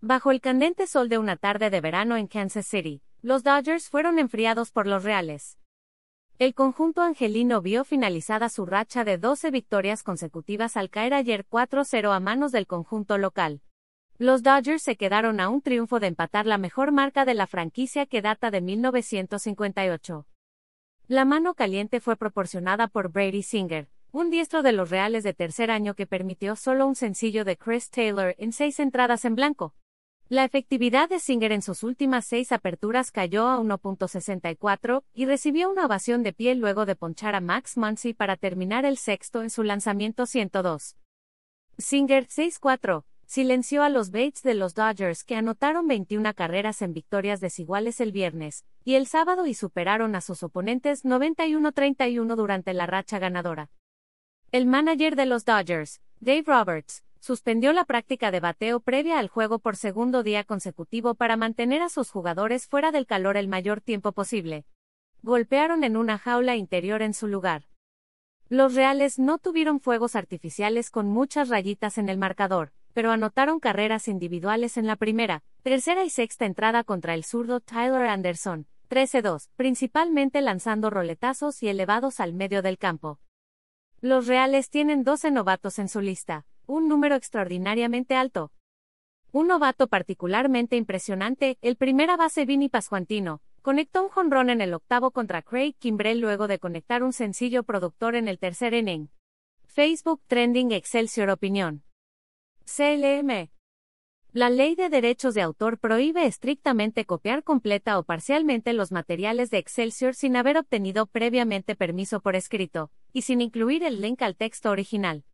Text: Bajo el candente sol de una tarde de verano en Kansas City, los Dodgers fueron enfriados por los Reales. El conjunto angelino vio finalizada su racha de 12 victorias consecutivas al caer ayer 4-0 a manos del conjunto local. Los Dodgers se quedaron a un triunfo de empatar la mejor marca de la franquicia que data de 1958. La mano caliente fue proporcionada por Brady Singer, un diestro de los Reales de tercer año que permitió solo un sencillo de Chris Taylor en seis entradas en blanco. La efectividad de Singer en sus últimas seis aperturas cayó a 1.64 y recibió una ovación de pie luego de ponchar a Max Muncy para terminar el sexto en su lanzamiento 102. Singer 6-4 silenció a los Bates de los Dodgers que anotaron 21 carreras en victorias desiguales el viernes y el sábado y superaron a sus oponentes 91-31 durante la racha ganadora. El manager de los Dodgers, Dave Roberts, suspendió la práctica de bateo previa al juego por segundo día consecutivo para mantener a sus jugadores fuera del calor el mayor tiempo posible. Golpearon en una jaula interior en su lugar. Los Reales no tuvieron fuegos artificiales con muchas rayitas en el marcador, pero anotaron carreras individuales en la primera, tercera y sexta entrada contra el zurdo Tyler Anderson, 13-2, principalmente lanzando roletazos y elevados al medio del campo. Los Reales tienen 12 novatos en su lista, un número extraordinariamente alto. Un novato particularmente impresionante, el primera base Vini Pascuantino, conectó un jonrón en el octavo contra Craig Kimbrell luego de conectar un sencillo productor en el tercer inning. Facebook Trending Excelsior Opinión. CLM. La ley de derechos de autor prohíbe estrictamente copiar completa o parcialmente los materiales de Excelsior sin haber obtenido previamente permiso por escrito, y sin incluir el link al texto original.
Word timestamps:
Bajo 0.00 0.30
el 0.30 0.40
candente 0.40 0.86
sol 0.86 1.08
de 1.08 1.18
una 1.18 1.34
tarde 1.34 1.70
de 1.70 1.80
verano 1.80 2.16
en 2.16 2.28
Kansas 2.28 2.68
City, 2.68 3.02
los 3.20 3.42
Dodgers 3.42 3.88
fueron 3.88 4.20
enfriados 4.20 4.70
por 4.70 4.86
los 4.86 5.02
Reales. 5.02 5.58
El 6.38 6.54
conjunto 6.54 7.02
angelino 7.02 7.60
vio 7.62 7.82
finalizada 7.82 8.48
su 8.48 8.64
racha 8.64 9.02
de 9.02 9.18
12 9.18 9.50
victorias 9.50 10.04
consecutivas 10.04 10.76
al 10.76 10.88
caer 10.88 11.14
ayer 11.14 11.44
4-0 11.44 12.14
a 12.14 12.20
manos 12.20 12.52
del 12.52 12.68
conjunto 12.68 13.18
local. 13.18 13.60
Los 14.18 14.44
Dodgers 14.44 14.84
se 14.84 14.94
quedaron 14.94 15.40
a 15.40 15.48
un 15.48 15.62
triunfo 15.62 15.98
de 15.98 16.06
empatar 16.06 16.46
la 16.46 16.58
mejor 16.58 16.92
marca 16.92 17.24
de 17.24 17.34
la 17.34 17.48
franquicia 17.48 18.06
que 18.06 18.22
data 18.22 18.52
de 18.52 18.60
1958. 18.60 20.28
La 21.08 21.24
mano 21.24 21.54
caliente 21.54 21.98
fue 21.98 22.14
proporcionada 22.14 22.86
por 22.86 23.10
Brady 23.10 23.42
Singer, 23.42 23.88
un 24.12 24.30
diestro 24.30 24.62
de 24.62 24.70
los 24.70 24.90
Reales 24.90 25.24
de 25.24 25.34
tercer 25.34 25.72
año 25.72 25.94
que 25.94 26.06
permitió 26.06 26.54
solo 26.54 26.86
un 26.86 26.94
sencillo 26.94 27.44
de 27.44 27.56
Chris 27.56 27.90
Taylor 27.90 28.36
en 28.38 28.52
seis 28.52 28.78
entradas 28.78 29.24
en 29.24 29.34
blanco. 29.34 29.74
La 30.30 30.44
efectividad 30.44 31.08
de 31.08 31.20
Singer 31.20 31.52
en 31.52 31.62
sus 31.62 31.82
últimas 31.82 32.26
seis 32.26 32.52
aperturas 32.52 33.10
cayó 33.10 33.48
a 33.48 33.58
1.64 33.60 35.02
y 35.14 35.24
recibió 35.24 35.70
una 35.70 35.86
ovación 35.86 36.22
de 36.22 36.34
pie 36.34 36.54
luego 36.54 36.84
de 36.84 36.96
ponchar 36.96 37.34
a 37.34 37.40
Max 37.40 37.78
Muncy 37.78 38.12
para 38.12 38.36
terminar 38.36 38.84
el 38.84 38.98
sexto 38.98 39.42
en 39.42 39.48
su 39.48 39.62
lanzamiento 39.62 40.26
102. 40.26 40.98
Singer 41.78 42.26
6-4 42.26 43.04
silenció 43.24 43.82
a 43.82 43.88
los 43.88 44.10
Bates 44.10 44.42
de 44.42 44.52
los 44.52 44.74
Dodgers 44.74 45.24
que 45.24 45.34
anotaron 45.34 45.88
21 45.88 46.34
carreras 46.34 46.82
en 46.82 46.92
victorias 46.92 47.40
desiguales 47.40 47.98
el 48.02 48.12
viernes 48.12 48.66
y 48.84 48.96
el 48.96 49.06
sábado 49.06 49.46
y 49.46 49.54
superaron 49.54 50.14
a 50.14 50.20
sus 50.20 50.42
oponentes 50.42 51.06
91-31 51.06 52.36
durante 52.36 52.74
la 52.74 52.84
racha 52.84 53.18
ganadora. 53.18 53.70
El 54.52 54.66
manager 54.66 55.16
de 55.16 55.24
los 55.24 55.46
Dodgers, 55.46 56.02
Dave 56.20 56.44
Roberts, 56.46 57.02
suspendió 57.20 57.72
la 57.72 57.84
práctica 57.84 58.30
de 58.30 58.40
bateo 58.40 58.80
previa 58.80 59.18
al 59.18 59.28
juego 59.28 59.58
por 59.58 59.76
segundo 59.76 60.22
día 60.22 60.44
consecutivo 60.44 61.14
para 61.14 61.36
mantener 61.36 61.82
a 61.82 61.88
sus 61.88 62.10
jugadores 62.10 62.66
fuera 62.66 62.92
del 62.92 63.06
calor 63.06 63.36
el 63.36 63.48
mayor 63.48 63.80
tiempo 63.80 64.12
posible. 64.12 64.64
Golpearon 65.22 65.84
en 65.84 65.96
una 65.96 66.18
jaula 66.18 66.56
interior 66.56 67.02
en 67.02 67.14
su 67.14 67.26
lugar. 67.26 67.64
Los 68.48 68.74
Reales 68.74 69.18
no 69.18 69.38
tuvieron 69.38 69.80
fuegos 69.80 70.16
artificiales 70.16 70.90
con 70.90 71.06
muchas 71.06 71.48
rayitas 71.48 71.98
en 71.98 72.08
el 72.08 72.16
marcador, 72.16 72.72
pero 72.94 73.10
anotaron 73.10 73.60
carreras 73.60 74.08
individuales 74.08 74.76
en 74.76 74.86
la 74.86 74.96
primera, 74.96 75.42
tercera 75.62 76.04
y 76.04 76.10
sexta 76.10 76.46
entrada 76.46 76.82
contra 76.82 77.14
el 77.14 77.24
zurdo 77.24 77.60
Tyler 77.60 78.06
Anderson, 78.06 78.66
13-2, 78.88 79.50
principalmente 79.56 80.40
lanzando 80.40 80.88
roletazos 80.88 81.62
y 81.62 81.68
elevados 81.68 82.20
al 82.20 82.32
medio 82.32 82.62
del 82.62 82.78
campo. 82.78 83.20
Los 84.00 84.26
Reales 84.26 84.70
tienen 84.70 85.04
12 85.04 85.30
novatos 85.30 85.78
en 85.78 85.88
su 85.88 86.00
lista, 86.00 86.46
un 86.68 86.86
número 86.86 87.16
extraordinariamente 87.16 88.14
alto. 88.14 88.52
Un 89.32 89.48
novato 89.48 89.88
particularmente 89.88 90.76
impresionante, 90.76 91.58
el 91.62 91.76
primera 91.76 92.16
base 92.16 92.44
Vini 92.44 92.68
Pascuantino, 92.68 93.40
conectó 93.62 94.02
un 94.02 94.10
jonrón 94.10 94.50
en 94.50 94.60
el 94.60 94.74
octavo 94.74 95.10
contra 95.10 95.42
Craig 95.42 95.74
Kimbrell 95.78 96.20
luego 96.20 96.46
de 96.46 96.58
conectar 96.58 97.02
un 97.02 97.14
sencillo 97.14 97.62
productor 97.62 98.14
en 98.14 98.28
el 98.28 98.38
tercer 98.38 98.74
inning. 98.74 99.08
Facebook 99.64 100.20
Trending 100.26 100.72
Excelsior 100.72 101.30
Opinión. 101.30 101.84
CLM. 102.64 103.50
La 104.32 104.50
ley 104.50 104.74
de 104.74 104.90
derechos 104.90 105.32
de 105.32 105.40
autor 105.40 105.78
prohíbe 105.78 106.26
estrictamente 106.26 107.06
copiar 107.06 107.44
completa 107.44 107.98
o 107.98 108.02
parcialmente 108.02 108.74
los 108.74 108.92
materiales 108.92 109.50
de 109.50 109.56
Excelsior 109.56 110.14
sin 110.14 110.36
haber 110.36 110.58
obtenido 110.58 111.06
previamente 111.06 111.74
permiso 111.76 112.20
por 112.20 112.36
escrito, 112.36 112.90
y 113.14 113.22
sin 113.22 113.40
incluir 113.40 113.84
el 113.84 114.02
link 114.02 114.20
al 114.20 114.36
texto 114.36 114.70
original. 114.70 115.24